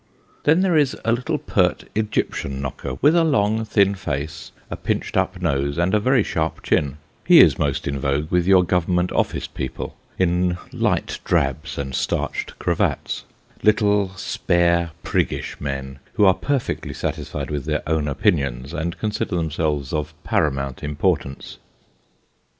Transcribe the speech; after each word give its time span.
Then 0.45 0.61
there 0.61 0.75
is 0.75 0.97
a 1.05 1.11
little 1.11 1.37
pert 1.37 1.83
Egyptian 1.93 2.59
knocker, 2.59 2.95
with 3.03 3.15
a 3.15 3.23
long 3.23 3.63
thin 3.63 3.93
face, 3.93 4.51
a 4.71 4.75
pinched 4.75 5.15
up 5.15 5.39
nose, 5.39 5.77
and 5.77 5.93
a 5.93 5.99
very 5.99 6.23
sharp 6.23 6.63
chin; 6.63 6.97
he 7.23 7.39
is 7.39 7.59
most 7.59 7.87
in 7.87 7.99
vogue 7.99 8.31
with 8.31 8.47
your 8.47 8.63
government 8.63 9.11
office 9.11 9.45
people, 9.45 9.95
in 10.17 10.57
light 10.71 11.19
drabs 11.23 11.77
and 11.77 11.93
starched 11.93 12.57
cravats; 12.57 13.25
little 13.61 14.09
spare 14.15 14.89
priggish 15.03 15.57
men, 15.61 15.99
who 16.13 16.25
are 16.25 16.33
perfectly 16.33 16.95
satisfied 16.95 17.51
with 17.51 17.65
their 17.65 17.83
own 17.87 18.07
opinions, 18.07 18.73
and 18.73 18.97
consider 18.97 19.35
themselves 19.35 19.93
of 19.93 20.15
paramount 20.23 20.81
importance. 20.81 21.57